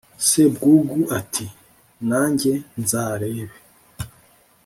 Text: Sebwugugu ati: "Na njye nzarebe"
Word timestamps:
Sebwugugu 0.27 1.01
ati: 1.19 1.45
"Na 2.09 2.21
njye 2.31 2.53
nzarebe" 2.81 3.57